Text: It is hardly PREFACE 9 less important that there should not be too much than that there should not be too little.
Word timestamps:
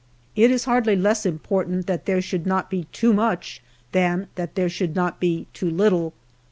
It 0.35 0.49
is 0.49 0.65
hardly 0.65 0.93
PREFACE 0.95 1.03
9 1.03 1.03
less 1.03 1.25
important 1.27 1.85
that 1.85 2.07
there 2.07 2.23
should 2.23 2.47
not 2.47 2.71
be 2.71 2.85
too 2.85 3.13
much 3.13 3.61
than 3.91 4.29
that 4.33 4.55
there 4.55 4.67
should 4.67 4.95
not 4.95 5.19
be 5.19 5.45
too 5.53 5.69
little. 5.69 6.15